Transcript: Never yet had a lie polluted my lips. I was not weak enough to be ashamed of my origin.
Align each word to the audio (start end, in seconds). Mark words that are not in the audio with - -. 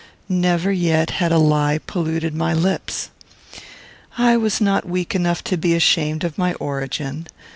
Never 0.27 0.71
yet 0.71 1.11
had 1.11 1.31
a 1.31 1.37
lie 1.37 1.77
polluted 1.85 2.33
my 2.33 2.55
lips. 2.55 3.11
I 4.17 4.35
was 4.35 4.59
not 4.59 4.89
weak 4.89 5.13
enough 5.13 5.43
to 5.43 5.57
be 5.57 5.75
ashamed 5.75 6.23
of 6.23 6.39
my 6.39 6.53
origin. 6.55 7.27